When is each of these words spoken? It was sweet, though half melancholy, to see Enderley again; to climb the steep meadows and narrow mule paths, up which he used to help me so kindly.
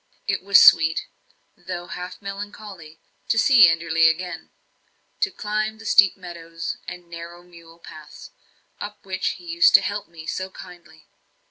It 0.27 0.41
was 0.41 0.59
sweet, 0.59 1.05
though 1.55 1.85
half 1.85 2.19
melancholy, 2.23 2.97
to 3.27 3.37
see 3.37 3.67
Enderley 3.67 4.07
again; 4.09 4.49
to 5.19 5.29
climb 5.29 5.77
the 5.77 5.85
steep 5.85 6.17
meadows 6.17 6.77
and 6.87 7.07
narrow 7.07 7.43
mule 7.43 7.77
paths, 7.77 8.31
up 8.79 9.05
which 9.05 9.33
he 9.37 9.45
used 9.45 9.75
to 9.75 9.81
help 9.81 10.07
me 10.07 10.25
so 10.25 10.49
kindly. 10.49 11.05